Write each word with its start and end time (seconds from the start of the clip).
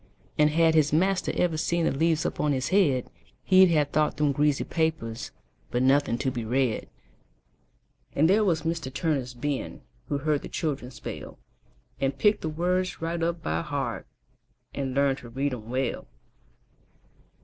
And 0.35 0.49
had 0.49 0.73
his 0.73 0.91
master 0.91 1.31
ever 1.35 1.57
seen 1.57 1.85
The 1.85 1.91
leaves 1.91 2.25
up 2.25 2.39
on 2.39 2.53
his 2.53 2.69
head, 2.69 3.07
He'd 3.43 3.67
have 3.67 3.89
thought 3.89 4.17
them 4.17 4.31
greasy 4.31 4.63
papers, 4.63 5.29
But 5.69 5.83
nothing 5.83 6.17
to 6.17 6.31
be 6.31 6.43
read. 6.43 6.89
And 8.15 8.27
there 8.27 8.43
was 8.43 8.63
Mr. 8.63 8.91
Turner's 8.91 9.35
Ben, 9.35 9.81
Who 10.07 10.17
heard 10.17 10.41
the 10.41 10.49
children 10.49 10.89
spell, 10.89 11.37
And 11.99 12.17
picked 12.17 12.41
the 12.41 12.49
words 12.49 12.99
right 12.99 13.21
up 13.21 13.43
by 13.43 13.61
heart, 13.61 14.07
And 14.73 14.95
learned 14.95 15.19
to 15.19 15.29
read 15.29 15.53
'em 15.53 15.69
well. 15.69 16.07